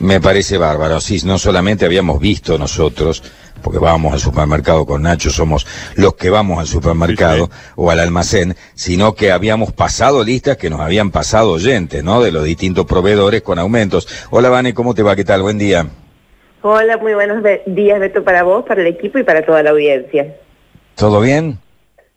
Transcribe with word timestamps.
Me 0.00 0.20
parece 0.20 0.58
bárbaro, 0.58 1.00
sí, 1.00 1.18
no 1.24 1.38
solamente 1.38 1.84
habíamos 1.84 2.20
visto 2.20 2.56
nosotros, 2.56 3.20
porque 3.60 3.80
vamos 3.80 4.12
al 4.12 4.20
supermercado 4.20 4.86
con 4.86 5.02
Nacho, 5.02 5.28
somos 5.28 5.66
los 5.96 6.14
que 6.14 6.30
vamos 6.30 6.60
al 6.60 6.68
supermercado 6.68 7.50
o 7.74 7.90
al 7.90 7.98
almacén, 7.98 8.54
sino 8.74 9.14
que 9.14 9.32
habíamos 9.32 9.72
pasado 9.72 10.22
listas 10.22 10.56
que 10.56 10.70
nos 10.70 10.80
habían 10.80 11.10
pasado 11.10 11.50
oyentes, 11.50 12.04
¿no? 12.04 12.22
De 12.22 12.30
los 12.30 12.44
distintos 12.44 12.86
proveedores 12.86 13.42
con 13.42 13.58
aumentos. 13.58 14.06
Hola, 14.30 14.50
Vane, 14.50 14.72
¿cómo 14.72 14.94
te 14.94 15.02
va? 15.02 15.16
¿Qué 15.16 15.24
tal? 15.24 15.42
Buen 15.42 15.58
día. 15.58 15.86
Hola, 16.62 16.96
muy 16.98 17.14
buenos 17.14 17.42
días, 17.66 17.98
Beto, 17.98 18.22
para 18.22 18.44
vos, 18.44 18.64
para 18.66 18.82
el 18.82 18.86
equipo 18.86 19.18
y 19.18 19.24
para 19.24 19.44
toda 19.44 19.64
la 19.64 19.70
audiencia. 19.70 20.36
¿Todo 20.94 21.20
bien? 21.20 21.58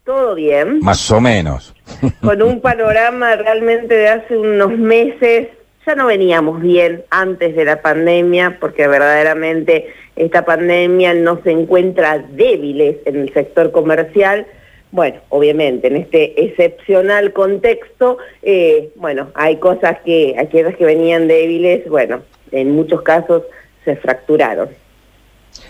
Todo 0.05 0.35
bien. 0.35 0.79
Más 0.81 1.09
o 1.09 1.19
menos. 1.19 1.73
Con 2.21 2.43
un 2.43 2.61
panorama 2.61 3.35
realmente 3.35 3.93
de 3.93 4.09
hace 4.09 4.37
unos 4.37 4.77
meses 4.77 5.47
no 5.95 6.07
veníamos 6.07 6.61
bien 6.61 7.03
antes 7.09 7.55
de 7.55 7.65
la 7.65 7.81
pandemia, 7.81 8.57
porque 8.59 8.87
verdaderamente 8.87 9.93
esta 10.15 10.45
pandemia 10.45 11.13
no 11.13 11.41
se 11.43 11.51
encuentra 11.51 12.19
débiles 12.19 12.97
en 13.05 13.17
el 13.17 13.33
sector 13.33 13.71
comercial. 13.71 14.45
Bueno, 14.91 15.21
obviamente, 15.29 15.87
en 15.87 15.97
este 15.97 16.43
excepcional 16.43 17.33
contexto, 17.33 18.17
eh, 18.41 18.91
bueno, 18.95 19.31
hay 19.35 19.57
cosas 19.57 19.99
que, 20.03 20.35
aquellas 20.37 20.75
que 20.75 20.85
venían 20.85 21.27
débiles, 21.27 21.87
bueno, 21.87 22.21
en 22.51 22.71
muchos 22.71 23.01
casos 23.01 23.43
se 23.85 23.95
fracturaron. 23.95 24.69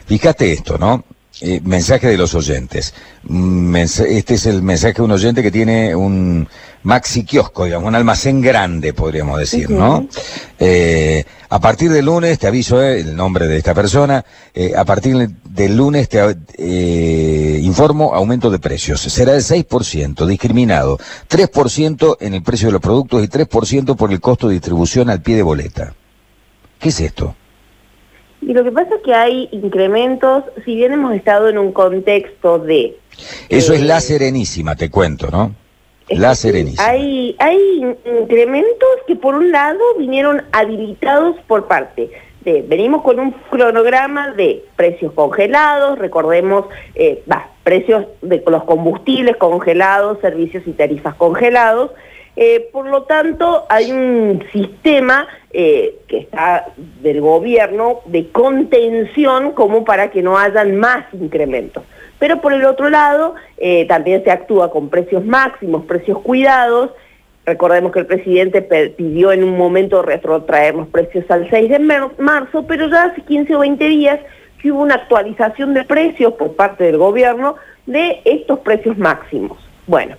Fíjate 0.06 0.52
esto, 0.52 0.78
¿no? 0.78 1.04
Eh, 1.44 1.60
mensaje 1.64 2.08
de 2.08 2.18
los 2.18 2.36
oyentes. 2.36 2.94
este 3.28 4.34
es 4.36 4.46
el 4.46 4.62
mensaje 4.62 4.94
de 4.94 5.02
un 5.02 5.12
oyente 5.12 5.42
que 5.42 5.50
tiene 5.50 5.96
un 5.96 6.48
maxi 6.84 7.24
kiosco, 7.24 7.66
digamos, 7.66 7.88
un 7.88 7.96
almacén 7.96 8.42
grande, 8.42 8.94
podríamos 8.94 9.40
decir, 9.40 9.68
¿no? 9.72 10.08
Eh, 10.60 11.26
a 11.50 11.60
partir 11.60 11.90
del 11.90 12.06
lunes, 12.06 12.38
te 12.38 12.46
aviso 12.46 12.80
eh, 12.84 13.00
el 13.00 13.16
nombre 13.16 13.48
de 13.48 13.58
esta 13.58 13.74
persona, 13.74 14.24
a 14.78 14.86
partir 14.86 15.30
del 15.44 15.76
lunes 15.76 16.10
te 16.10 16.20
informo 17.60 18.14
aumento 18.14 18.52
de 18.52 18.60
precios. 18.60 19.02
Será 19.02 19.34
del 19.34 19.42
6%, 19.42 20.28
discriminado. 20.28 21.00
3% 21.28 22.18
en 22.20 22.36
el 22.36 22.44
precio 22.44 22.68
de 22.68 22.74
los 22.74 22.82
productos 22.82 23.24
y 23.24 23.28
3% 23.28 23.96
por 23.96 24.12
el 24.12 24.22
costo 24.22 24.48
de 24.48 24.54
distribución 24.54 25.10
al 25.10 25.24
pie 25.24 25.38
de 25.38 25.44
boleta. 25.44 25.96
¿Qué 26.78 26.90
es 26.90 27.00
esto? 27.00 27.36
Y 28.42 28.54
lo 28.54 28.64
que 28.64 28.72
pasa 28.72 28.96
es 28.96 29.02
que 29.04 29.14
hay 29.14 29.50
incrementos, 29.52 30.44
si 30.66 30.76
bien 30.76 30.94
hemos 30.94 31.14
estado 31.14 31.48
en 31.50 31.58
un 31.58 31.72
contexto 31.72 32.60
de... 32.60 32.98
Eso 33.50 33.74
es 33.74 33.82
la 33.82 34.00
eh, 34.00 34.02
serenísima, 34.02 34.76
te 34.76 34.90
cuento, 34.90 35.30
¿no? 35.30 35.54
La 36.10 36.36
serenísima. 36.36 36.86
Hay, 36.86 37.36
hay 37.40 37.96
incrementos 38.22 38.90
que 39.08 39.16
por 39.16 39.36
un 39.36 39.52
lado 39.52 39.80
vinieron 39.98 40.42
habilitados 40.52 41.38
por 41.48 41.68
parte 41.68 42.10
de, 42.44 42.64
venimos 42.64 43.04
con 43.04 43.20
un 43.20 43.32
cronograma 43.50 44.32
de 44.32 44.66
precios 44.76 45.14
congelados, 45.14 46.00
recordemos, 46.00 46.66
eh, 46.96 47.24
precios 47.64 48.06
de 48.22 48.44
los 48.48 48.64
combustibles 48.64 49.38
congelados, 49.38 50.20
servicios 50.22 50.64
y 50.66 50.72
tarifas 50.72 51.16
congelados, 51.16 51.92
eh, 52.36 52.70
por 52.72 52.88
lo 52.88 53.04
tanto, 53.04 53.66
hay 53.70 53.92
un 53.92 54.44
sistema 54.52 55.28
eh, 55.52 55.96
que 56.08 56.20
está 56.20 56.68
del 57.02 57.20
gobierno 57.20 58.02
de 58.06 58.30
contención 58.30 59.52
como 59.52 59.84
para 59.84 60.12
que 60.12 60.22
no 60.22 60.38
hayan 60.38 60.78
más 60.78 61.06
incrementos. 61.14 61.84
Pero 62.20 62.40
por 62.40 62.54
el 62.54 62.64
otro 62.66 62.90
lado, 62.90 63.36
eh, 63.58 63.86
también 63.88 64.24
se 64.24 64.32
actúa 64.32 64.72
con 64.72 64.90
precios 64.90 65.26
máximos, 65.26 65.86
precios 65.86 66.20
cuidados. 66.20 66.92
Recordemos 67.46 67.92
que 67.92 68.00
el 68.00 68.06
presidente 68.06 68.62
pidió 68.62 69.32
en 69.32 69.44
un 69.44 69.58
momento 69.58 70.02
retrotraer 70.02 70.76
los 70.76 70.88
precios 70.88 71.30
al 71.30 71.50
6 71.50 71.70
de 71.70 71.80
marzo, 72.20 72.66
pero 72.68 72.88
ya 72.88 73.06
hace 73.06 73.22
15 73.22 73.56
o 73.56 73.60
20 73.60 73.88
días 73.88 74.20
que 74.62 74.72
hubo 74.72 74.84
una 74.84 74.96
actualización 74.96 75.74
de 75.74 75.84
precios 75.84 76.34
por 76.34 76.56
parte 76.56 76.84
del 76.84 76.98
gobierno 76.98 77.56
de 77.88 78.22
estos 78.24 78.60
precios 78.60 78.98
máximos. 78.98 79.58
Bueno, 79.88 80.16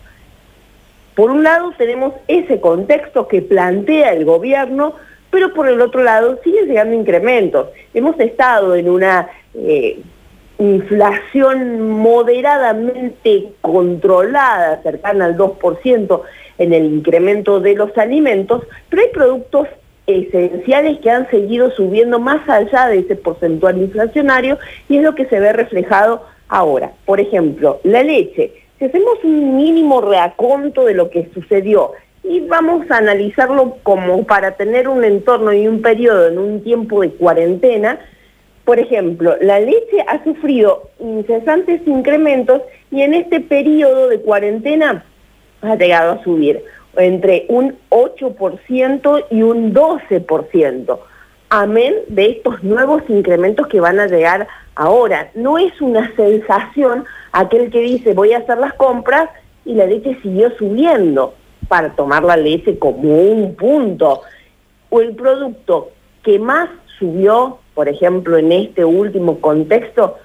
por 1.14 1.30
un 1.30 1.42
lado 1.42 1.72
tenemos 1.76 2.14
ese 2.28 2.60
contexto 2.60 3.28
que 3.28 3.42
plantea 3.42 4.12
el 4.12 4.24
gobierno, 4.24 4.94
pero 5.30 5.52
por 5.52 5.68
el 5.68 5.80
otro 5.80 6.02
lado 6.02 6.38
siguen 6.42 6.66
llegando 6.66 6.94
incrementos. 6.94 7.68
Hemos 7.92 8.18
estado 8.18 8.74
en 8.74 8.88
una 8.88 9.28
eh, 9.54 10.00
inflación 10.58 11.90
moderadamente 11.90 13.52
controlada, 13.60 14.80
cercana 14.82 15.26
al 15.26 15.36
2% 15.36 16.22
en 16.58 16.72
el 16.72 16.84
incremento 16.84 17.60
de 17.60 17.74
los 17.74 17.96
alimentos, 17.98 18.62
pero 18.88 19.02
hay 19.02 19.08
productos 19.08 19.68
esenciales 20.06 20.98
que 21.00 21.10
han 21.10 21.28
seguido 21.30 21.70
subiendo 21.72 22.18
más 22.18 22.48
allá 22.48 22.88
de 22.88 23.00
ese 23.00 23.16
porcentual 23.16 23.78
inflacionario 23.78 24.58
y 24.88 24.98
es 24.98 25.02
lo 25.02 25.14
que 25.14 25.26
se 25.26 25.40
ve 25.40 25.52
reflejado 25.52 26.24
ahora. 26.48 26.92
Por 27.04 27.20
ejemplo, 27.20 27.80
la 27.84 28.02
leche 28.02 28.61
si 28.82 28.86
hacemos 28.86 29.22
un 29.22 29.56
mínimo 29.56 30.00
reaconto 30.00 30.84
de 30.84 30.94
lo 30.94 31.08
que 31.08 31.30
sucedió 31.32 31.92
y 32.24 32.40
vamos 32.40 32.90
a 32.90 32.96
analizarlo 32.96 33.76
como 33.84 34.24
para 34.24 34.56
tener 34.56 34.88
un 34.88 35.04
entorno 35.04 35.52
y 35.52 35.68
un 35.68 35.82
periodo 35.82 36.26
en 36.26 36.36
un 36.36 36.64
tiempo 36.64 37.00
de 37.02 37.12
cuarentena, 37.12 38.00
por 38.64 38.80
ejemplo, 38.80 39.36
la 39.40 39.60
leche 39.60 40.04
ha 40.08 40.24
sufrido 40.24 40.90
incesantes 40.98 41.86
incrementos 41.86 42.60
y 42.90 43.02
en 43.02 43.14
este 43.14 43.38
periodo 43.38 44.08
de 44.08 44.20
cuarentena 44.20 45.04
ha 45.60 45.76
llegado 45.76 46.14
a 46.14 46.24
subir 46.24 46.64
entre 46.96 47.46
un 47.50 47.76
8% 47.90 49.26
y 49.30 49.42
un 49.42 49.72
12%, 49.72 50.98
amén 51.50 51.94
de 52.08 52.30
estos 52.30 52.64
nuevos 52.64 53.04
incrementos 53.06 53.68
que 53.68 53.78
van 53.78 54.00
a 54.00 54.08
llegar 54.08 54.48
ahora. 54.74 55.30
No 55.34 55.58
es 55.58 55.78
una 55.80 56.14
sensación 56.16 57.04
aquel 57.32 57.70
que 57.70 57.80
dice 57.80 58.14
voy 58.14 58.32
a 58.32 58.38
hacer 58.38 58.58
las 58.58 58.74
compras 58.74 59.28
y 59.64 59.74
la 59.74 59.86
leche 59.86 60.18
siguió 60.22 60.50
subiendo 60.56 61.34
para 61.68 61.94
tomar 61.94 62.24
la 62.24 62.36
leche 62.36 62.78
como 62.78 63.02
un 63.02 63.54
punto. 63.54 64.22
O 64.90 65.00
el 65.00 65.14
producto 65.14 65.90
que 66.22 66.38
más 66.38 66.68
subió, 66.98 67.58
por 67.74 67.88
ejemplo, 67.88 68.36
en 68.36 68.52
este 68.52 68.84
último 68.84 69.40
contexto, 69.40 70.18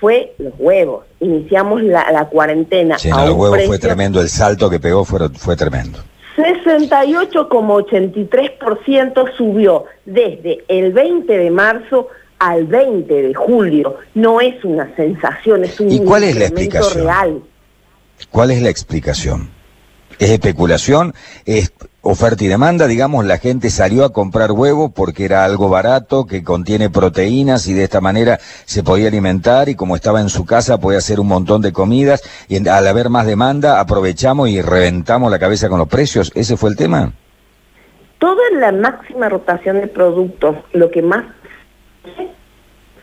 fue 0.00 0.34
los 0.38 0.54
huevos. 0.58 1.04
Iniciamos 1.20 1.82
la, 1.82 2.26
cuarentena. 2.30 2.98
Sí, 2.98 3.10
los 3.10 3.32
huevos 3.32 3.66
fue 3.66 3.78
tremendo, 3.78 4.18
el 4.20 4.28
salto 4.28 4.70
que 4.70 4.80
pegó 4.80 5.04
fue, 5.04 5.28
fue 5.30 5.56
tremendo. 5.56 5.98
68,83% 6.36 9.36
subió 9.36 9.84
desde 10.04 10.64
el 10.68 10.92
20 10.92 11.38
de 11.38 11.50
marzo 11.50 12.08
al 12.44 12.66
20 12.66 13.22
de 13.22 13.34
julio. 13.34 13.96
No 14.14 14.40
es 14.40 14.62
una 14.64 14.94
sensación, 14.96 15.64
es 15.64 15.80
un 15.80 15.90
¿Y 15.90 16.00
cuál 16.00 16.24
es 16.24 16.36
la 16.36 16.44
explicación? 16.44 17.04
real. 17.04 17.42
¿Cuál 18.30 18.50
es 18.50 18.60
la 18.60 18.68
explicación? 18.68 19.48
¿Es 20.18 20.30
especulación? 20.30 21.14
¿Es 21.46 21.72
oferta 22.02 22.44
y 22.44 22.48
demanda? 22.48 22.86
Digamos, 22.86 23.24
la 23.24 23.38
gente 23.38 23.70
salió 23.70 24.04
a 24.04 24.12
comprar 24.12 24.52
huevo 24.52 24.90
porque 24.90 25.24
era 25.24 25.44
algo 25.44 25.70
barato, 25.70 26.26
que 26.26 26.44
contiene 26.44 26.90
proteínas 26.90 27.66
y 27.66 27.72
de 27.72 27.84
esta 27.84 28.02
manera 28.02 28.38
se 28.66 28.82
podía 28.82 29.08
alimentar 29.08 29.70
y 29.70 29.74
como 29.74 29.96
estaba 29.96 30.20
en 30.20 30.28
su 30.28 30.44
casa 30.44 30.78
podía 30.78 30.98
hacer 30.98 31.20
un 31.20 31.28
montón 31.28 31.62
de 31.62 31.72
comidas 31.72 32.22
y 32.48 32.68
al 32.68 32.86
haber 32.86 33.08
más 33.08 33.26
demanda 33.26 33.80
aprovechamos 33.80 34.50
y 34.50 34.60
reventamos 34.60 35.30
la 35.30 35.38
cabeza 35.38 35.70
con 35.70 35.78
los 35.78 35.88
precios. 35.88 36.30
¿Ese 36.34 36.58
fue 36.58 36.70
el 36.70 36.76
tema? 36.76 37.12
Toda 38.18 38.42
la 38.52 38.70
máxima 38.70 39.30
rotación 39.30 39.80
de 39.80 39.88
productos, 39.88 40.56
lo 40.72 40.90
que 40.90 41.02
más 41.02 41.24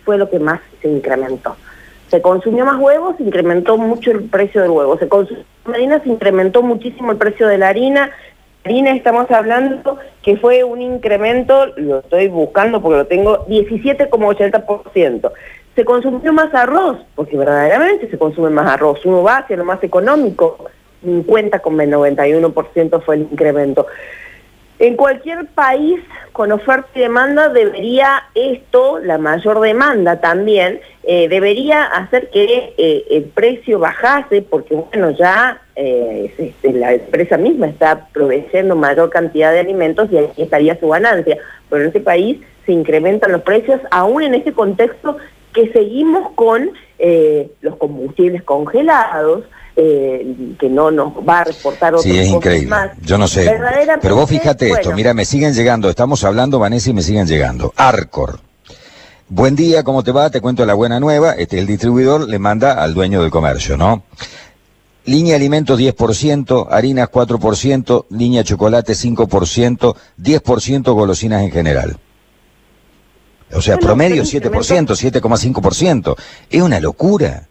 fue 0.04 0.18
lo 0.18 0.30
que 0.30 0.40
más 0.40 0.60
se 0.82 0.88
incrementó. 0.90 1.56
Se 2.10 2.22
consumió 2.22 2.66
más 2.66 2.78
huevos, 2.78 3.16
se 3.18 3.24
incrementó 3.24 3.78
mucho 3.78 4.12
el 4.12 4.24
precio 4.24 4.62
del 4.62 4.72
huevo. 4.72 4.98
Se 4.98 5.08
consumió 5.08 5.46
harina, 5.74 6.02
se 6.04 6.10
incrementó 6.10 6.62
muchísimo 6.62 7.12
el 7.12 7.18
precio 7.18 7.48
de 7.48 7.58
la 7.58 7.70
harina. 7.70 8.12
harina 8.66 8.92
estamos 8.92 9.32
hablando 9.32 9.98
que 10.22 10.36
fue 10.38 10.64
un 10.64 10.82
incremento, 10.82 11.68
lo 11.78 12.00
estoy 12.00 12.28
buscando 12.28 12.82
porque 12.82 12.98
lo 12.98 13.08
tengo, 13.08 13.46
17,80%. 13.48 15.32
Se 15.76 15.86
consumió 15.86 16.34
más 16.34 16.54
arroz, 16.54 16.98
porque 17.16 17.38
verdaderamente 17.38 18.10
se 18.10 18.18
consume 18.18 18.50
más 18.50 18.68
arroz. 18.68 19.06
Uno 19.06 19.24
va 19.24 19.38
hacia 19.38 19.56
lo 19.56 19.64
más 19.64 19.82
económico, 19.82 20.66
50,91% 21.06 23.02
fue 23.04 23.16
el 23.16 23.22
incremento. 23.22 23.88
En 24.82 24.96
cualquier 24.96 25.46
país 25.46 26.02
con 26.32 26.52
oferta 26.52 26.90
y 26.96 27.02
demanda 27.02 27.50
debería 27.50 28.24
esto, 28.34 28.98
la 28.98 29.20
mayor 29.20 29.60
demanda 29.60 30.20
también, 30.22 30.82
eh, 31.04 31.30
debería 31.30 31.84
hacer 31.84 32.32
que 32.32 32.74
eh, 32.80 33.06
el 33.12 33.26
precio 33.26 33.78
bajase 33.78 34.42
porque 34.42 34.74
bueno, 34.74 35.12
ya 35.12 35.62
eh, 35.76 36.34
este, 36.36 36.74
la 36.74 36.94
empresa 36.94 37.38
misma 37.38 37.68
está 37.68 38.08
proveyendo 38.12 38.76
mayor 38.76 39.12
cantidad 39.12 39.52
de 39.52 39.60
alimentos 39.60 40.12
y 40.12 40.18
ahí 40.18 40.32
estaría 40.38 40.80
su 40.80 40.90
ganancia. 40.90 41.38
Pero 41.70 41.84
en 41.84 41.90
este 41.90 42.00
país 42.00 42.40
se 42.66 42.72
incrementan 42.72 43.34
los 43.34 43.44
precios 43.44 43.80
aún 43.92 44.24
en 44.24 44.34
este 44.34 44.52
contexto 44.52 45.18
que 45.54 45.72
seguimos 45.74 46.32
con 46.32 46.72
los 47.62 47.76
combustibles 47.78 48.42
congelados, 48.42 49.44
eh, 49.76 50.56
que 50.60 50.70
no 50.70 50.92
nos 50.92 51.14
va 51.28 51.40
a 51.40 51.44
reportar 51.46 51.94
otros 51.94 52.04
Sí, 52.04 52.18
es 52.18 52.28
increíble. 52.28 52.76
Yo 53.04 53.18
no 53.18 53.28
sé. 53.28 53.52
Pero 54.02 54.16
vos 54.16 54.30
fíjate 54.30 54.70
esto, 54.70 54.92
mira, 54.92 55.14
me 55.14 55.26
siguen 55.26 55.54
llegando, 55.54 55.90
estamos 55.90 56.24
hablando, 56.24 56.60
Vanessa, 56.60 56.90
y 56.90 56.94
me 56.94 57.02
siguen 57.02 57.28
llegando. 57.28 57.74
Arcor. 57.76 58.40
Buen 59.30 59.56
día, 59.56 59.84
¿cómo 59.84 60.04
te 60.04 60.12
va? 60.12 60.30
Te 60.30 60.42
cuento 60.42 60.66
la 60.66 60.74
buena 60.74 61.00
nueva. 61.00 61.32
Este, 61.32 61.58
el 61.58 61.66
distribuidor 61.66 62.28
le 62.28 62.38
manda 62.38 62.84
al 62.84 62.94
dueño 62.94 63.22
del 63.22 63.32
comercio, 63.32 63.78
¿no? 63.78 64.04
Línea 65.06 65.38
alimentos 65.38 65.80
10%, 65.80 66.68
harinas 66.70 67.10
4%, 67.10 68.06
línea 68.10 68.44
chocolate 68.44 68.94
5%, 68.94 69.96
10% 70.22 70.94
golosinas 70.94 71.44
en 71.44 71.52
general. 71.52 71.98
O 73.54 73.62
sea, 73.62 73.78
promedio 73.78 74.24
7%, 74.24 74.52
7,5%. 74.52 76.16
Es 76.50 76.62
una 76.62 76.80
locura. 76.80 77.48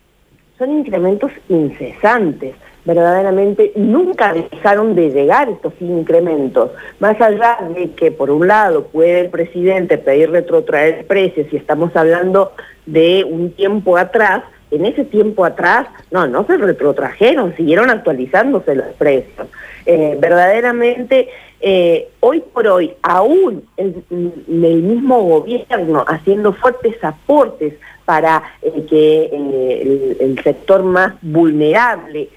Son 0.61 0.71
incrementos 0.73 1.33
incesantes. 1.49 2.55
Verdaderamente 2.85 3.73
nunca 3.77 4.35
dejaron 4.35 4.95
de 4.95 5.09
llegar 5.09 5.49
estos 5.49 5.73
incrementos. 5.81 6.73
Más 6.99 7.19
allá 7.19 7.57
de 7.75 7.93
que, 7.93 8.11
por 8.11 8.31
un 8.31 8.47
lado, 8.47 8.85
puede 8.89 9.21
el 9.21 9.31
presidente 9.31 9.97
pedir 9.97 10.31
retrotraer 10.31 11.07
precios, 11.07 11.47
y 11.51 11.57
estamos 11.57 11.97
hablando 11.97 12.53
de 12.85 13.25
un 13.25 13.53
tiempo 13.53 13.97
atrás, 13.97 14.43
en 14.71 14.85
ese 14.85 15.07
tiempo 15.07 15.47
atrás, 15.47 15.87
no, 16.11 16.27
no 16.27 16.45
se 16.45 16.59
retrotrajeron, 16.59 17.57
siguieron 17.57 17.89
actualizándose 17.89 18.75
los 18.75 18.89
precios. 18.99 19.49
Eh, 19.87 20.19
verdaderamente, 20.21 21.31
eh, 21.63 22.09
hoy 22.21 22.43
por 22.53 22.67
hoy, 22.67 22.93
aún 23.01 23.65
el, 23.79 24.05
el, 24.11 24.83
mismo 24.83 25.23
gobierno 25.23 26.05
haciendo 26.07 26.53
fuertes 26.53 27.03
aportes 27.03 27.73
para 28.05 28.43
eh, 28.63 28.87
que 28.89 30.17
el, 30.21 30.41
sector 30.43 30.83
más 30.83 31.15
vulnerable 31.23 32.29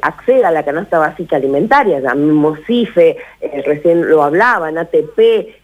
acceda 0.00 0.48
a 0.48 0.52
la 0.52 0.64
canasta 0.64 0.98
básica 0.98 1.36
alimentaria, 1.36 2.00
llamemos 2.00 2.58
CIFE, 2.66 3.18
recién 3.66 4.08
lo 4.08 4.22
hablaban, 4.22 4.78
ATP, 4.78 5.54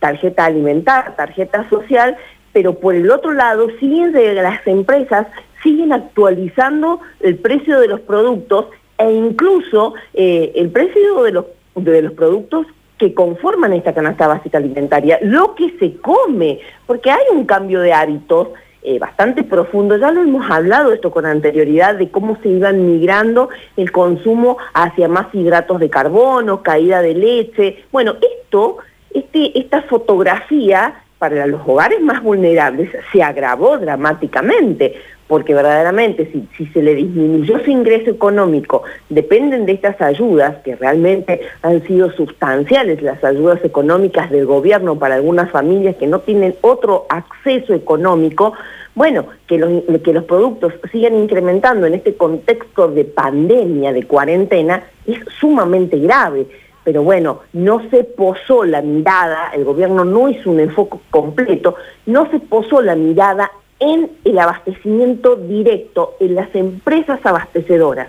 tarjeta 0.00 0.46
alimentar, 0.46 1.14
tarjeta 1.14 1.68
social, 1.70 2.16
pero 2.52 2.74
por 2.74 2.96
el 2.96 3.08
otro 3.12 3.32
lado 3.32 3.68
siguen 3.78 4.12
las 4.34 4.66
empresas 4.66 5.28
siguen 5.64 5.92
actualizando 5.92 7.00
el 7.20 7.36
precio 7.36 7.80
de 7.80 7.88
los 7.88 8.00
productos 8.00 8.66
e 8.98 9.10
incluso 9.10 9.94
eh, 10.12 10.52
el 10.54 10.70
precio 10.70 11.24
de 11.24 11.32
los, 11.32 11.46
de 11.74 12.02
los 12.02 12.12
productos 12.12 12.68
que 12.98 13.12
conforman 13.12 13.72
esta 13.72 13.92
canasta 13.92 14.28
básica 14.28 14.58
alimentaria, 14.58 15.18
lo 15.22 15.56
que 15.56 15.76
se 15.80 15.96
come, 15.96 16.60
porque 16.86 17.10
hay 17.10 17.24
un 17.32 17.44
cambio 17.44 17.80
de 17.80 17.92
hábitos 17.92 18.50
eh, 18.86 18.98
bastante 18.98 19.42
profundo, 19.42 19.96
ya 19.96 20.10
lo 20.10 20.20
hemos 20.20 20.50
hablado 20.50 20.92
esto 20.92 21.10
con 21.10 21.24
anterioridad, 21.24 21.94
de 21.94 22.10
cómo 22.10 22.38
se 22.42 22.50
iban 22.50 22.86
migrando 22.86 23.48
el 23.78 23.90
consumo 23.90 24.58
hacia 24.74 25.08
más 25.08 25.34
hidratos 25.34 25.80
de 25.80 25.88
carbono, 25.88 26.62
caída 26.62 27.00
de 27.00 27.14
leche. 27.14 27.84
Bueno, 27.90 28.16
esto, 28.20 28.76
este, 29.10 29.58
esta 29.58 29.82
fotografía 29.82 31.03
para 31.24 31.46
los 31.46 31.62
hogares 31.66 32.02
más 32.02 32.22
vulnerables 32.22 32.90
se 33.10 33.22
agravó 33.22 33.78
dramáticamente, 33.78 34.94
porque 35.26 35.54
verdaderamente 35.54 36.30
si, 36.30 36.66
se 36.66 36.82
le 36.82 36.94
disminuyó 36.94 37.58
su 37.64 37.70
ingreso 37.70 38.10
económico, 38.10 38.82
dependen 39.08 39.64
de 39.64 39.72
estas 39.72 39.98
ayudas, 40.02 40.56
que 40.62 40.76
realmente 40.76 41.40
han 41.62 41.82
sido 41.86 42.12
sustanciales, 42.12 43.00
las 43.00 43.24
ayudas 43.24 43.64
económicas 43.64 44.30
del 44.30 44.44
gobierno 44.44 44.98
para 44.98 45.14
algunas 45.14 45.50
familias 45.50 45.96
que 45.96 46.06
no 46.06 46.18
tienen 46.18 46.56
otro 46.60 47.06
acceso 47.08 47.72
económico, 47.72 48.52
bueno, 48.94 49.24
que 49.46 49.56
los, 49.56 49.82
que 50.02 50.12
los 50.12 50.24
productos 50.24 50.74
sigan 50.92 51.16
incrementando 51.16 51.86
en 51.86 51.94
este 51.94 52.16
contexto 52.16 52.88
de 52.88 53.06
pandemia, 53.06 53.94
de 53.94 54.02
cuarentena, 54.02 54.82
es 55.06 55.20
sumamente 55.40 55.98
grave 56.00 56.46
pero 56.84 57.02
bueno, 57.02 57.40
no 57.54 57.80
se 57.90 58.04
posó 58.04 58.64
la 58.64 58.82
mirada, 58.82 59.50
el 59.54 59.64
gobierno 59.64 60.04
no 60.04 60.28
hizo 60.28 60.50
un 60.50 60.60
enfoque 60.60 60.98
completo, 61.10 61.76
no 62.06 62.30
se 62.30 62.38
posó 62.38 62.82
la 62.82 62.94
mirada 62.94 63.50
en 63.80 64.10
el 64.24 64.38
abastecimiento 64.38 65.36
directo, 65.36 66.14
en 66.20 66.34
las 66.34 66.54
empresas 66.54 67.20
abastecedoras. 67.24 68.08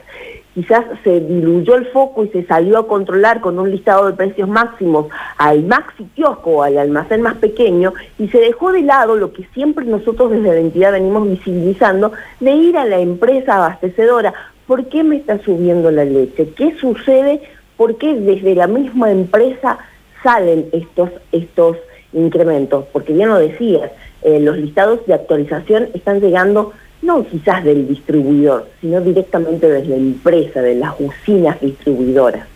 Quizás 0.54 0.86
se 1.04 1.20
diluyó 1.20 1.76
el 1.76 1.88
foco 1.88 2.24
y 2.24 2.30
se 2.30 2.46
salió 2.46 2.78
a 2.78 2.88
controlar 2.88 3.42
con 3.42 3.60
un 3.60 3.72
listado 3.72 4.06
de 4.08 4.14
precios 4.14 4.48
máximos 4.48 5.08
al 5.38 5.64
maxi 5.64 6.06
kiosco 6.16 6.50
o 6.52 6.64
al 6.64 6.78
almacén 6.78 7.22
más 7.22 7.36
pequeño 7.36 7.94
y 8.18 8.30
se 8.30 8.40
dejó 8.40 8.72
de 8.72 8.82
lado 8.82 9.18
lo 9.18 9.34
que 9.34 9.46
siempre 9.54 9.84
nosotros 9.84 10.32
desde 10.32 10.54
la 10.54 10.60
entidad 10.60 10.94
venimos 10.94 11.28
visibilizando 11.28 12.14
de 12.40 12.52
ir 12.52 12.78
a 12.78 12.86
la 12.86 13.00
empresa 13.00 13.58
abastecedora. 13.58 14.34
¿Por 14.66 14.86
qué 14.86 15.04
me 15.04 15.18
está 15.18 15.40
subiendo 15.40 15.92
la 15.92 16.06
leche? 16.06 16.50
¿Qué 16.56 16.74
sucede? 16.80 17.42
¿Por 17.78 17.98
qué 17.98 18.16
desde 18.16 18.56
la 18.56 18.68
misma 18.68 19.12
empresa 19.12 19.80
salen 20.24 20.68
estos, 20.72 21.10
estos 21.32 21.78
incrementos? 22.14 22.86
Porque 22.92 23.14
bien 23.14 23.30
lo 23.30 23.38
decías, 23.38 23.92
eh, 24.22 24.40
los 24.40 24.58
listados 24.58 25.06
de 25.06 25.14
actualización 25.14 25.90
están 25.94 26.22
llegando 26.22 26.74
no 27.02 27.26
quizás 27.26 27.64
del 27.64 27.88
distribuidor, 27.88 28.68
sino 28.82 29.02
directamente 29.02 29.70
desde 29.70 29.90
la 29.90 29.96
empresa, 29.98 30.62
de 30.62 30.76
las 30.76 30.94
usinas 31.00 31.60
distribuidoras. 31.62 32.48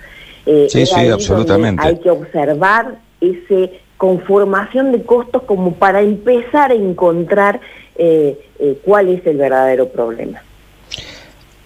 Eh, 0.45 0.67
sí, 0.69 0.85
sí, 0.85 1.07
absolutamente. 1.07 1.85
Hay 1.85 1.97
que 1.99 2.09
observar 2.09 2.95
esa 3.21 3.71
conformación 3.97 4.91
de 4.91 5.03
costos 5.03 5.43
como 5.43 5.73
para 5.73 6.01
empezar 6.01 6.71
a 6.71 6.73
encontrar 6.73 7.59
eh, 7.95 8.39
cuál 8.83 9.09
es 9.09 9.27
el 9.27 9.37
verdadero 9.37 9.89
problema. 9.89 10.41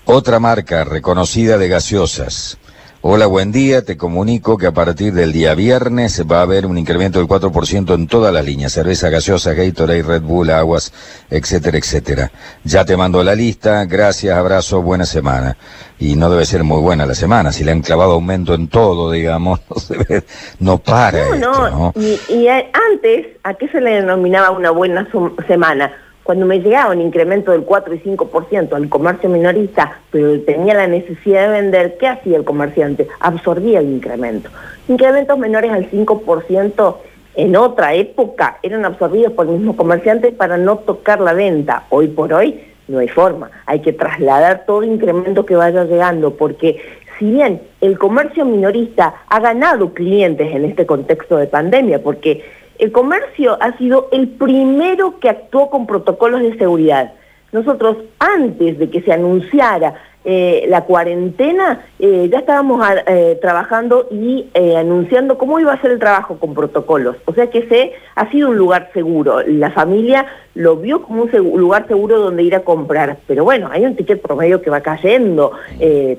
Otra 0.05 0.39
marca 0.39 0.83
reconocida 0.83 1.57
de 1.57 1.69
gaseosas, 1.69 2.57
Hola, 3.05 3.25
buen 3.25 3.51
día. 3.51 3.83
Te 3.83 3.97
comunico 3.97 4.57
que 4.57 4.65
a 4.65 4.71
partir 4.71 5.11
del 5.11 5.33
día 5.33 5.55
viernes 5.55 6.23
va 6.25 6.39
a 6.39 6.44
haber 6.44 6.65
un 6.65 6.77
incremento 6.77 7.19
del 7.19 7.27
4% 7.27 7.95
en 7.95 8.07
todas 8.07 8.33
las 8.33 8.45
líneas. 8.45 8.71
Cerveza 8.71 9.09
gaseosa, 9.09 9.53
Gatorade, 9.53 10.03
Red 10.03 10.21
Bull, 10.21 10.50
aguas, 10.50 10.94
etcétera, 11.29 11.77
etcétera. 11.77 12.31
Ya 12.63 12.85
te 12.85 12.95
mando 12.95 13.21
la 13.21 13.35
lista. 13.35 13.83
Gracias, 13.83 14.38
abrazo, 14.38 14.81
buena 14.81 15.03
semana. 15.03 15.57
Y 16.00 16.15
no 16.15 16.29
debe 16.29 16.45
ser 16.45 16.63
muy 16.63 16.79
buena 16.79 17.05
la 17.05 17.13
semana. 17.13 17.51
Si 17.51 17.65
le 17.65 17.73
han 17.73 17.81
clavado 17.81 18.13
aumento 18.13 18.53
en 18.53 18.69
todo, 18.69 19.11
digamos, 19.11 19.59
no, 19.89 20.23
no 20.59 20.77
para 20.77 21.25
no, 21.25 21.35
esto, 21.35 21.69
¿no? 21.71 21.94
Y, 21.97 22.17
y 22.29 22.47
antes, 22.47 23.35
¿a 23.44 23.53
qué 23.55 23.67
se 23.67 23.81
le 23.81 23.95
denominaba 23.95 24.51
una 24.51 24.71
buena 24.71 25.05
semana? 25.45 25.91
Cuando 26.23 26.45
me 26.45 26.59
llegaba 26.59 26.93
un 26.93 27.01
incremento 27.01 27.51
del 27.51 27.63
4 27.63 27.95
y 27.95 27.99
5% 27.99 28.73
al 28.73 28.87
comercio 28.87 29.29
minorista, 29.29 29.99
pero 30.09 30.39
tenía 30.41 30.73
la 30.73 30.87
necesidad 30.87 31.47
de 31.47 31.61
vender, 31.61 31.97
¿qué 31.97 32.07
hacía 32.07 32.37
el 32.37 32.45
comerciante? 32.45 33.07
Absorbía 33.19 33.79
el 33.79 33.89
incremento. 33.89 34.49
Incrementos 34.87 35.37
menores 35.37 35.71
al 35.71 35.91
5% 35.91 36.95
en 37.35 37.55
otra 37.55 37.93
época 37.93 38.57
eran 38.63 38.85
absorbidos 38.85 39.33
por 39.33 39.47
el 39.47 39.53
mismo 39.53 39.75
comerciante 39.75 40.31
para 40.31 40.57
no 40.57 40.77
tocar 40.77 41.19
la 41.19 41.33
venta. 41.33 41.83
Hoy 41.89 42.07
por 42.07 42.31
hoy 42.31 42.63
no 42.88 43.00
hay 43.00 43.09
forma. 43.09 43.51
Hay 43.65 43.81
que 43.81 43.91
trasladar 43.91 44.63
todo 44.65 44.83
incremento 44.83 45.45
que 45.45 45.55
vaya 45.55 45.83
llegando, 45.83 46.36
porque 46.36 46.81
si 47.19 47.31
bien 47.31 47.62
el 47.81 47.98
comercio 47.98 48.45
minorista 48.45 49.15
ha 49.27 49.39
ganado 49.39 49.93
clientes 49.93 50.53
en 50.53 50.65
este 50.65 50.86
contexto 50.86 51.38
de 51.38 51.48
pandemia, 51.48 52.01
porque 52.01 52.43
el 52.80 52.92
comercio 52.92 53.58
ha 53.62 53.77
sido 53.77 54.10
el 54.12 54.27
primero 54.30 55.20
que 55.20 55.30
actuó 55.30 55.70
con 55.70 55.86
protocolos 55.86 56.42
de 56.42 56.58
seguridad. 56.58 57.13
Nosotros, 57.51 57.98
antes 58.20 58.80
de 58.80 58.89
que 58.89 59.01
se 59.01 59.13
anunciara 59.13 59.94
eh, 60.25 60.65
la 60.70 60.86
cuarentena, 60.86 61.86
eh, 62.00 62.30
ya 62.32 62.39
estábamos 62.39 62.82
eh, 63.06 63.38
trabajando 63.42 64.08
y 64.10 64.50
anunciando 64.77 65.38
cómo 65.38 65.60
iba 65.60 65.74
a 65.74 65.82
ser 65.82 65.92
el 65.92 66.00
trabajo 66.00 66.39
con 66.39 66.53
protocolos. 66.53 67.18
O 67.25 67.34
sea 67.34 67.51
que 67.51 67.68
se 67.68 67.92
ha 68.15 68.32
sido 68.32 68.50
un 68.50 68.58
lugar 68.58 68.89
seguro. 68.94 69.42
La 69.46 69.70
familia 69.72 70.25
lo 70.56 70.77
vio 70.77 71.03
como 71.03 71.24
un 71.24 71.60
lugar 71.60 71.88
seguro 71.88 72.20
donde 72.20 72.42
ir 72.42 72.56
a 72.56 72.62
comprar. 72.62 73.18
Pero 73.27 73.44
bueno, 73.44 73.70
hay 73.70 73.86
un 73.86 73.96
ticket 73.96 74.22
promedio 74.22 74.62
que 74.62 74.70
va 74.70 74.82
cayendo, 74.82 75.51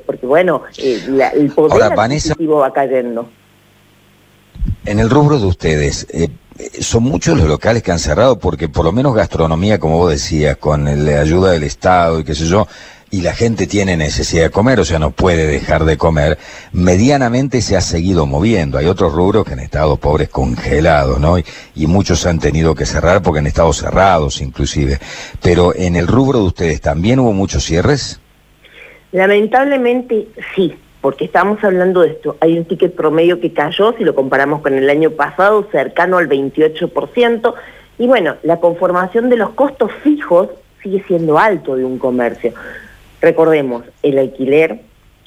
porque 0.07 0.27
bueno, 0.27 0.63
el 0.79 1.51
poder 1.55 1.83
adquisitivo 1.83 2.59
va 2.59 2.73
cayendo. 2.73 3.29
En 4.85 4.99
el 5.01 5.09
rubro 5.09 5.39
de 5.39 5.47
ustedes, 5.47 6.07
son 6.81 7.03
muchos 7.03 7.37
los 7.37 7.49
locales 7.49 7.83
que 7.83 7.93
han 7.93 7.99
cerrado 7.99 8.39
porque 8.39 8.69
por 8.69 8.85
lo 8.85 8.93
menos 8.93 9.15
gastronomía, 9.15 9.79
como 9.79 9.99
vos 9.99 10.11
decías, 10.11 10.57
con 10.57 10.85
la 10.85 11.21
ayuda 11.21 11.53
del 11.53 11.65
Estado 11.65 12.21
y 12.21 12.25
qué 12.25 12.35
sé 12.35 12.47
yo, 12.47 12.67
y 13.11 13.21
la 13.21 13.33
gente 13.33 13.67
tiene 13.67 13.97
necesidad 13.97 14.45
de 14.45 14.51
comer, 14.51 14.81
o 14.81 14.85
sea, 14.85 14.99
no 14.99 15.13
puede 15.13 15.47
dejar 15.47 15.85
de 15.85 15.97
comer, 15.97 16.37
medianamente 16.73 17.61
se 17.61 17.77
ha 17.77 17.81
seguido 17.81 18.27
moviendo. 18.27 18.77
Hay 18.77 18.87
otros 18.87 19.13
rubros 19.13 19.45
que 19.45 19.53
han 19.53 19.61
estado 19.61 19.97
pobres 19.97 20.31
congelados, 20.31 21.21
¿no? 21.21 21.39
Y, 21.39 21.45
y, 21.77 21.87
muchos 21.87 22.27
han 22.27 22.41
tenido 22.41 22.75
que 22.75 22.87
cerrar 22.87 23.23
porque 23.23 23.39
han 23.39 23.47
estado 23.47 23.73
cerrados 23.73 24.41
inclusive. 24.41 24.99
Pero 25.41 25.73
en 25.77 25.95
el 25.95 26.09
rubro 26.09 26.41
de 26.41 26.47
ustedes, 26.47 26.81
¿también 26.81 27.21
hubo 27.21 27.33
muchos 27.33 27.65
cierres? 27.65 28.21
Lamentablemente 29.13 30.27
sí 30.57 30.75
porque 31.05 31.27
estamos 31.27 31.63
hablando 31.63 32.01
de 32.01 32.13
esto. 32.13 32.39
Hay 32.41 32.57
un 32.57 32.65
ticket 32.65 32.95
promedio 32.95 33.39
que 33.39 33.53
cayó, 33.53 33.93
si 33.93 34.05
lo 34.05 34.15
comparamos 34.15 34.63
con 34.63 34.73
el 34.73 34.89
año 34.89 35.11
pasado, 35.11 35.69
cercano 35.71 36.17
al 36.17 36.31
28%, 36.31 37.55
y 37.99 38.07
bueno, 38.07 38.37
la 38.43 38.59
conformación 38.59 39.29
de 39.29 39.37
los 39.37 39.51
costos 39.51 39.93
fijos 40.03 40.49
sigue 40.83 41.05
siendo 41.07 41.39
alto 41.39 41.77
de 41.77 41.85
un 41.85 41.99
comercio. 41.99 42.55
Recordemos, 43.21 43.85
el 44.03 44.19
alquiler, 44.19 44.81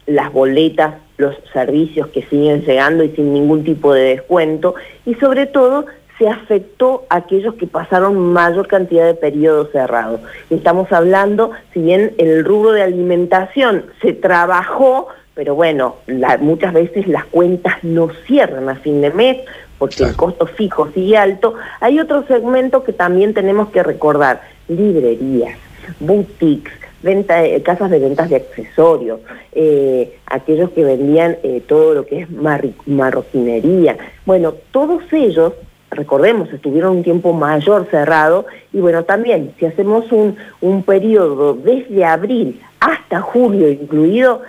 las 0.08 0.34
boletas, 0.34 0.96
los 1.18 1.36
servicios 1.54 2.08
que 2.08 2.24
siguen 2.24 2.66
llegando 2.66 3.04
y 3.04 3.10
sin 3.10 3.32
ningún 3.32 3.64
tipo 3.64 3.94
de 3.94 4.16
descuento 4.16 4.74
y 5.06 5.14
sobre 5.14 5.46
todo 5.46 5.86
se 6.18 6.28
afectó 6.28 7.06
a 7.12 7.18
aquellos 7.18 7.54
que 7.54 7.68
pasaron 7.68 8.18
mayor 8.34 8.68
cantidad 8.68 9.06
de 9.06 9.14
periodos 9.14 9.72
cerrados. 9.72 10.22
Estamos 10.50 10.92
hablando, 10.92 11.52
si 11.72 11.82
bien 11.82 12.16
el 12.18 12.44
rubro 12.44 12.72
de 12.72 12.82
alimentación 12.82 13.86
se 14.02 14.14
trabajó, 14.14 15.10
pero 15.38 15.53
bueno, 15.53 15.98
muchas 16.39 16.74
veces 16.74 17.08
las 17.08 17.24
cuentas 17.25 17.75
no 17.84 18.10
cierran 18.25 18.70
a 18.70 18.75
fin 18.75 19.01
de 19.01 19.12
mes 19.12 19.38
porque 19.77 20.03
el 20.03 20.15
costo 20.15 20.48
fijo 20.48 20.89
sigue 20.96 21.15
alto, 21.15 21.53
hay 21.79 22.00
otro 22.00 22.25
segmento 22.25 22.84
que 22.84 22.91
también 22.91 23.36
tenemos 23.36 23.70
que 23.70 23.84
recordar, 23.84 24.41
librerías, 24.67 25.56
boutiques, 26.00 26.74
venta, 27.03 27.44
casas 27.63 27.91
de 27.91 28.00
ventas 28.00 28.32
de 28.32 28.38
accesorios, 28.38 29.20
eh, 29.51 30.17
aquellos 30.25 30.72
que 30.72 30.84
vendían 30.84 31.38
eh, 31.44 31.62
todo 31.67 31.94
lo 31.94 32.08
que 32.08 32.22
es 32.22 32.27
marroquinería. 32.32 33.96
Bueno, 34.25 34.56
todos 34.72 35.03
ellos, 35.13 35.53
recordemos, 35.91 36.51
estuvieron 36.51 36.98
un 36.98 37.03
tiempo 37.03 37.32
mayor 37.34 37.86
cerrado 37.91 38.48
y 38.74 38.79
bueno, 38.79 39.03
también 39.03 39.53
si 39.60 39.67
hacemos 39.67 40.12
un, 40.12 40.36
un 40.62 40.82
periodo 40.82 41.53
desde 41.53 42.03
abril 42.06 42.60
hasta 42.79 43.22
julio 43.22 43.70
incluido, 43.70 44.41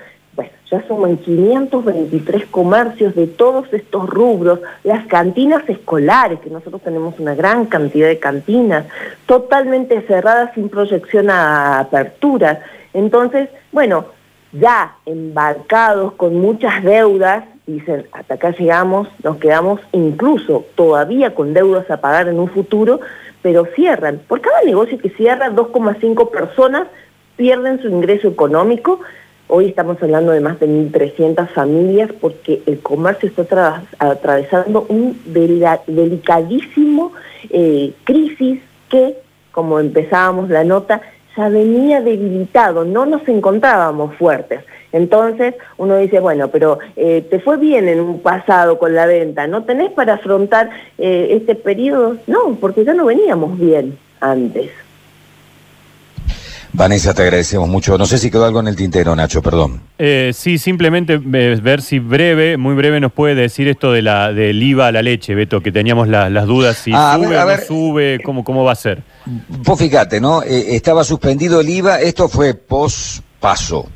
ya 0.70 0.86
suman 0.86 1.16
523 1.16 2.46
comercios 2.46 3.14
de 3.14 3.26
todos 3.26 3.72
estos 3.72 4.08
rubros, 4.08 4.60
las 4.84 5.06
cantinas 5.06 5.66
escolares, 5.68 6.40
que 6.40 6.50
nosotros 6.50 6.82
tenemos 6.82 7.18
una 7.18 7.34
gran 7.34 7.66
cantidad 7.66 8.08
de 8.08 8.18
cantinas, 8.18 8.84
totalmente 9.26 10.02
cerradas 10.02 10.52
sin 10.54 10.68
proyección 10.68 11.30
a 11.30 11.80
aperturas. 11.80 12.58
Entonces, 12.92 13.48
bueno, 13.72 14.06
ya 14.52 14.96
embarcados 15.06 16.12
con 16.14 16.38
muchas 16.38 16.82
deudas, 16.82 17.44
dicen, 17.66 18.06
hasta 18.12 18.34
acá 18.34 18.50
llegamos, 18.50 19.08
nos 19.22 19.38
quedamos 19.38 19.80
incluso 19.92 20.66
todavía 20.74 21.34
con 21.34 21.54
deudas 21.54 21.90
a 21.90 22.00
pagar 22.00 22.28
en 22.28 22.38
un 22.38 22.48
futuro, 22.48 23.00
pero 23.40 23.66
cierran. 23.74 24.20
Por 24.26 24.40
cada 24.42 24.62
negocio 24.64 24.98
que 24.98 25.10
cierra, 25.10 25.50
2,5 25.50 26.30
personas 26.30 26.88
pierden 27.36 27.80
su 27.80 27.88
ingreso 27.88 28.28
económico 28.28 29.00
Hoy 29.50 29.64
estamos 29.64 29.96
hablando 30.02 30.32
de 30.32 30.40
más 30.40 30.60
de 30.60 30.68
1.300 30.68 31.48
familias 31.48 32.10
porque 32.20 32.60
el 32.66 32.80
comercio 32.80 33.30
está 33.30 33.82
atravesando 33.98 34.84
un 34.90 35.18
delicadísimo 35.24 37.12
eh, 37.48 37.94
crisis 38.04 38.60
que, 38.90 39.16
como 39.50 39.80
empezábamos 39.80 40.50
la 40.50 40.64
nota, 40.64 41.00
ya 41.34 41.48
venía 41.48 42.02
debilitado, 42.02 42.84
no 42.84 43.06
nos 43.06 43.26
encontrábamos 43.26 44.14
fuertes. 44.16 44.60
Entonces 44.92 45.54
uno 45.78 45.96
dice, 45.96 46.20
bueno, 46.20 46.48
pero 46.48 46.78
eh, 46.96 47.26
te 47.30 47.40
fue 47.40 47.56
bien 47.56 47.88
en 47.88 48.00
un 48.00 48.20
pasado 48.20 48.78
con 48.78 48.94
la 48.94 49.06
venta, 49.06 49.46
¿no 49.46 49.64
tenés 49.64 49.90
para 49.92 50.14
afrontar 50.14 50.68
eh, 50.98 51.28
este 51.30 51.54
periodo? 51.54 52.18
No, 52.26 52.54
porque 52.60 52.84
ya 52.84 52.92
no 52.92 53.06
veníamos 53.06 53.58
bien 53.58 53.96
antes. 54.20 54.70
Vanessa, 56.72 57.14
te 57.14 57.22
agradecemos 57.22 57.68
mucho. 57.68 57.96
No 57.96 58.06
sé 58.06 58.18
si 58.18 58.30
quedó 58.30 58.44
algo 58.44 58.60
en 58.60 58.68
el 58.68 58.76
tintero, 58.76 59.16
Nacho, 59.16 59.42
perdón. 59.42 59.80
Eh, 59.98 60.32
sí, 60.34 60.58
simplemente 60.58 61.14
eh, 61.14 61.58
ver 61.62 61.82
si 61.82 61.98
breve, 61.98 62.56
muy 62.56 62.74
breve, 62.74 63.00
nos 63.00 63.12
puede 63.12 63.34
decir 63.34 63.68
esto 63.68 63.92
de 63.92 64.02
la 64.02 64.32
del 64.32 64.62
IVA 64.62 64.88
a 64.88 64.92
la 64.92 65.02
leche, 65.02 65.34
Beto, 65.34 65.62
que 65.62 65.72
teníamos 65.72 66.08
las 66.08 66.46
dudas 66.46 66.76
si 66.76 66.92
ah, 66.94 67.16
sube 67.16 67.38
o 67.38 67.44
no 67.44 67.56
sube, 67.66 68.20
cómo, 68.22 68.44
cómo 68.44 68.64
va 68.64 68.72
a 68.72 68.76
ser. 68.76 69.02
Vos 69.48 69.78
fíjate, 69.78 70.20
¿no? 70.20 70.42
Eh, 70.42 70.76
estaba 70.76 71.04
suspendido 71.04 71.60
el 71.60 71.68
IVA, 71.68 72.00
esto 72.00 72.28
fue 72.28 72.54
post 72.54 73.22
paso. 73.40 73.88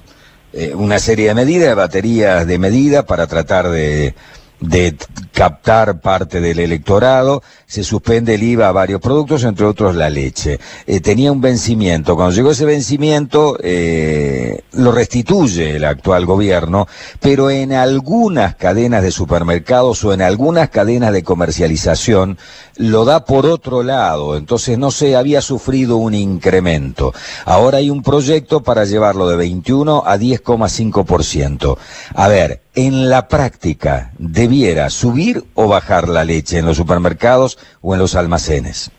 una 0.74 0.98
serie 0.98 1.28
de 1.28 1.34
medidas, 1.34 1.68
de 1.68 1.74
baterías 1.74 2.46
de 2.46 2.58
medidas 2.58 3.04
para 3.04 3.26
tratar 3.26 3.68
de 3.68 4.14
de 4.62 4.96
captar 5.32 6.00
parte 6.00 6.40
del 6.40 6.60
electorado, 6.60 7.42
se 7.66 7.82
suspende 7.82 8.34
el 8.34 8.42
IVA 8.42 8.68
a 8.68 8.72
varios 8.72 9.00
productos, 9.00 9.42
entre 9.44 9.66
otros 9.66 9.96
la 9.96 10.08
leche. 10.08 10.60
Eh, 10.86 11.00
tenía 11.00 11.32
un 11.32 11.40
vencimiento. 11.40 12.14
Cuando 12.14 12.34
llegó 12.34 12.52
ese 12.52 12.64
vencimiento, 12.64 13.58
eh, 13.60 14.62
lo 14.72 14.92
restituye 14.92 15.76
el 15.76 15.84
actual 15.84 16.26
gobierno, 16.26 16.86
pero 17.18 17.50
en 17.50 17.72
algunas 17.72 18.54
cadenas 18.54 19.02
de 19.02 19.10
supermercados 19.10 20.04
o 20.04 20.12
en 20.12 20.22
algunas 20.22 20.68
cadenas 20.70 21.12
de 21.12 21.24
comercialización 21.24 22.38
lo 22.76 23.04
da 23.04 23.24
por 23.24 23.46
otro 23.46 23.82
lado. 23.82 24.36
Entonces 24.36 24.78
no 24.78 24.90
se 24.92 25.16
había 25.16 25.42
sufrido 25.42 25.96
un 25.96 26.14
incremento. 26.14 27.12
Ahora 27.44 27.78
hay 27.78 27.90
un 27.90 28.02
proyecto 28.02 28.62
para 28.62 28.84
llevarlo 28.84 29.28
de 29.28 29.36
21 29.36 30.04
a 30.06 30.16
10,5%. 30.16 31.76
A 32.14 32.28
ver, 32.28 32.61
en 32.74 33.10
la 33.10 33.28
práctica 33.28 34.12
debiera 34.18 34.88
subir 34.90 35.42
o 35.54 35.68
bajar 35.68 36.08
la 36.08 36.24
leche 36.24 36.58
en 36.58 36.66
los 36.66 36.76
supermercados 36.76 37.58
o 37.80 37.94
en 37.94 38.00
los 38.00 38.14
almacenes? 38.14 38.90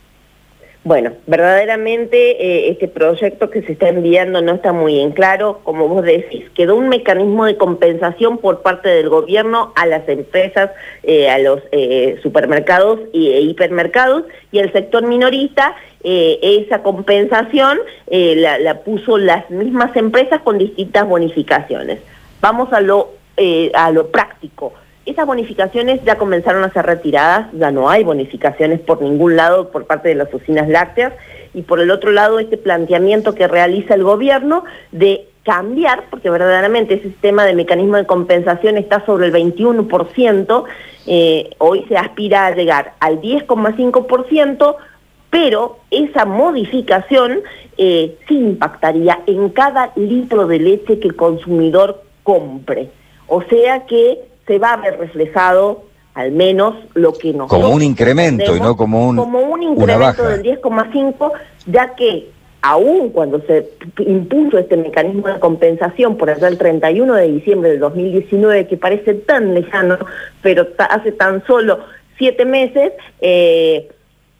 Bueno, 0.85 1.13
verdaderamente 1.27 2.17
eh, 2.43 2.69
este 2.69 2.89
proyecto 2.89 3.49
que 3.49 3.61
se 3.61 3.71
está 3.71 3.87
enviando 3.87 4.41
no 4.41 4.55
está 4.55 4.73
muy 4.73 4.99
en 4.99 5.11
claro. 5.11 5.61
Como 5.63 5.87
vos 5.87 6.03
decís, 6.03 6.43
quedó 6.55 6.75
un 6.75 6.89
mecanismo 6.89 7.45
de 7.45 7.55
compensación 7.55 8.37
por 8.37 8.61
parte 8.63 8.89
del 8.89 9.07
gobierno 9.07 9.71
a 9.77 9.85
las 9.85 10.07
empresas, 10.09 10.71
eh, 11.03 11.29
a 11.29 11.39
los 11.39 11.61
eh, 11.71 12.19
supermercados 12.21 12.99
e 13.13 13.17
hipermercados 13.17 14.23
y 14.51 14.59
al 14.59 14.73
sector 14.73 15.07
minorista. 15.07 15.75
esa 16.03 16.83
compensación 16.83 17.79
la, 18.11 18.59
la 18.59 18.81
puso 18.83 19.17
las 19.17 19.49
mismas 19.49 19.95
empresas 19.95 20.41
con 20.41 20.57
distintas 20.57 21.07
bonificaciones. 21.07 21.99
Vamos 22.41 22.73
a 22.73 22.81
lo 22.81 23.22
eh, 23.37 23.71
a 23.73 23.91
lo 23.91 24.07
práctico. 24.11 24.73
Esas 25.05 25.25
bonificaciones 25.25 26.01
ya 26.05 26.17
comenzaron 26.17 26.63
a 26.63 26.71
ser 26.71 26.85
retiradas, 26.85 27.51
ya 27.53 27.71
no 27.71 27.89
hay 27.89 28.05
bonificaciones 28.05 28.79
por 28.79 29.01
ningún 29.01 29.35
lado 29.35 29.69
por 29.69 29.85
parte 29.85 30.09
de 30.09 30.15
las 30.15 30.33
usinas 30.33 30.69
lácteas 30.69 31.13
y 31.53 31.63
por 31.63 31.81
el 31.81 31.91
otro 31.91 32.11
lado 32.11 32.39
este 32.39 32.57
planteamiento 32.57 33.35
que 33.35 33.47
realiza 33.49 33.95
el 33.95 34.03
gobierno 34.03 34.63
de 34.93 35.27
cambiar, 35.43 36.05
porque 36.09 36.29
verdaderamente 36.29 36.93
ese 36.93 37.09
sistema 37.09 37.43
de 37.45 37.53
mecanismo 37.53 37.97
de 37.97 38.05
compensación 38.05 38.77
está 38.77 39.05
sobre 39.05 39.27
el 39.27 39.33
21%, 39.33 40.63
eh, 41.05 41.49
hoy 41.57 41.85
se 41.89 41.97
aspira 41.97 42.45
a 42.45 42.55
llegar 42.55 42.93
al 43.01 43.19
10,5%, 43.19 44.75
pero 45.29 45.79
esa 45.91 46.23
modificación 46.25 47.41
eh, 47.77 48.15
sí 48.27 48.37
impactaría 48.37 49.19
en 49.25 49.49
cada 49.49 49.91
litro 49.97 50.47
de 50.47 50.59
leche 50.59 50.99
que 50.99 51.09
el 51.09 51.15
consumidor 51.15 52.03
compre. 52.23 52.89
O 53.27 53.41
sea 53.43 53.85
que 53.85 54.19
se 54.47 54.59
va 54.59 54.73
a 54.73 54.77
ver 54.77 54.99
reflejado 54.99 55.83
al 56.13 56.31
menos 56.31 56.75
lo 56.93 57.13
que 57.13 57.33
nos... 57.33 57.49
Como 57.49 57.69
un 57.69 57.81
incremento 57.81 58.55
y 58.55 58.59
no 58.59 58.75
como 58.75 59.07
un... 59.07 59.17
Como 59.17 59.39
un 59.39 59.63
incremento 59.63 60.23
del 60.23 60.43
10,5, 60.43 61.31
ya 61.65 61.95
que 61.95 62.29
aún 62.61 63.09
cuando 63.09 63.41
se 63.41 63.69
impuso 63.97 64.57
este 64.57 64.77
mecanismo 64.77 65.27
de 65.27 65.39
compensación 65.39 66.17
por 66.17 66.29
allá 66.29 66.47
el 66.47 66.57
31 66.57 67.13
de 67.15 67.31
diciembre 67.31 67.71
del 67.71 67.79
2019, 67.79 68.67
que 68.67 68.77
parece 68.77 69.15
tan 69.15 69.53
lejano, 69.53 69.97
pero 70.41 70.67
hace 70.77 71.11
tan 71.11 71.45
solo 71.45 71.79
siete 72.17 72.45
meses, 72.45 72.93
eh, 73.19 73.89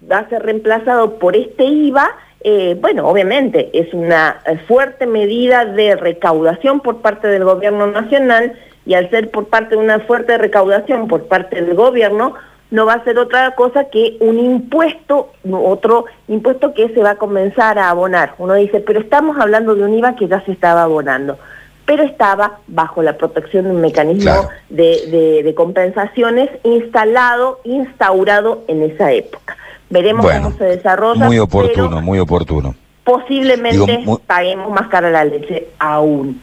va 0.10 0.20
a 0.20 0.30
ser 0.30 0.44
reemplazado 0.44 1.18
por 1.18 1.36
este 1.36 1.66
IVA, 1.66 2.12
eh, 2.46 2.78
bueno, 2.80 3.08
obviamente 3.08 3.70
es 3.74 3.94
una 3.94 4.42
fuerte 4.68 5.06
medida 5.06 5.66
de 5.66 5.96
recaudación 5.96 6.82
por 6.82 7.02
parte 7.02 7.28
del 7.28 7.46
gobierno 7.46 7.88
nacional 7.88 8.54
y 8.86 8.96
al 8.96 9.10
ser 9.10 9.32
por 9.32 9.48
parte 9.48 9.76
de 9.76 9.82
una 9.82 10.00
fuerte 10.00 10.38
recaudación 10.38 11.08
por 11.08 11.26
parte 11.26 11.62
del 11.62 11.76
gobierno, 11.76 12.34
no 12.74 12.88
va 12.88 12.94
a 12.94 13.04
ser 13.04 13.20
otra 13.20 13.54
cosa 13.54 13.86
que 13.86 14.18
un 14.20 14.40
impuesto, 14.40 15.32
otro 15.52 16.06
impuesto 16.28 16.74
que 16.74 16.90
se 16.90 17.04
va 17.04 17.12
a 17.12 17.16
comenzar 17.18 17.78
a 17.78 17.92
abonar. 17.92 18.34
Uno 18.40 18.56
dice, 18.56 18.80
pero 18.80 19.00
estamos 19.00 19.38
hablando 19.40 19.76
de 19.76 19.84
un 19.84 19.94
IVA 19.94 20.16
que 20.16 20.28
ya 20.28 20.42
se 20.42 20.54
estaba 20.54 20.82
abonando, 20.82 21.38
pero 21.86 22.02
estaba 22.02 22.60
bajo 22.68 23.04
la 23.04 23.16
protección 23.16 23.66
de 23.66 23.72
un 23.72 23.82
mecanismo 23.82 24.50
de, 24.70 25.54
compensaciones 25.56 26.50
instalado, 26.64 27.60
instaurado 27.64 28.64
en 28.68 28.82
esa 28.82 29.12
época. 29.12 29.56
Veremos 29.92 30.26
cómo 30.26 30.58
se 30.58 30.64
desarrolla. 30.64 31.26
Muy 31.26 31.38
oportuno, 31.38 32.02
muy 32.02 32.18
oportuno. 32.18 32.74
Posiblemente 33.04 34.04
paguemos 34.26 34.72
más 34.72 34.88
cara 34.88 35.12
la 35.12 35.26
leche 35.26 35.68
aún. 35.78 36.42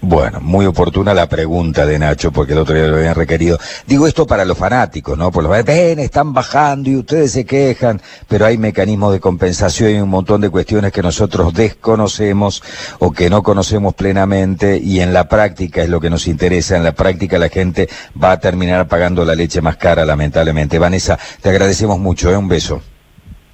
Bueno, 0.00 0.40
muy 0.40 0.66
oportuna 0.66 1.14
la 1.14 1.26
pregunta 1.28 1.86
de 1.86 1.98
Nacho, 1.98 2.30
porque 2.30 2.52
el 2.52 2.58
otro 2.58 2.74
día 2.74 2.86
lo 2.86 2.96
habían 2.96 3.14
requerido. 3.14 3.58
Digo 3.86 4.06
esto 4.06 4.26
para 4.26 4.44
los 4.44 4.56
fanáticos, 4.56 5.16
¿no? 5.16 5.32
Por 5.32 5.42
los 5.42 5.64
ven, 5.64 5.98
están 5.98 6.32
bajando 6.34 6.90
y 6.90 6.96
ustedes 6.96 7.32
se 7.32 7.44
quejan, 7.44 8.00
pero 8.28 8.44
hay 8.44 8.58
mecanismos 8.58 9.12
de 9.12 9.20
compensación 9.20 9.90
y 9.90 10.00
un 10.00 10.10
montón 10.10 10.42
de 10.42 10.50
cuestiones 10.50 10.92
que 10.92 11.02
nosotros 11.02 11.54
desconocemos 11.54 12.62
o 12.98 13.10
que 13.10 13.30
no 13.30 13.42
conocemos 13.42 13.94
plenamente 13.94 14.78
y 14.78 15.00
en 15.00 15.12
la 15.12 15.28
práctica 15.28 15.82
es 15.82 15.88
lo 15.88 16.00
que 16.00 16.10
nos 16.10 16.28
interesa. 16.28 16.76
En 16.76 16.84
la 16.84 16.92
práctica 16.92 17.38
la 17.38 17.48
gente 17.48 17.88
va 18.22 18.32
a 18.32 18.40
terminar 18.40 18.86
pagando 18.88 19.24
la 19.24 19.34
leche 19.34 19.62
más 19.62 19.76
cara, 19.76 20.04
lamentablemente. 20.04 20.78
Vanessa, 20.78 21.18
te 21.40 21.48
agradecemos 21.48 21.98
mucho, 21.98 22.30
¿eh? 22.30 22.36
Un 22.36 22.48
beso. 22.48 22.82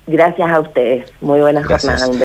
Gracias 0.06 0.50
a 0.50 0.60
ustedes. 0.60 1.12
Muy 1.20 1.40
buenas 1.40 1.64
jornadas. 1.64 2.10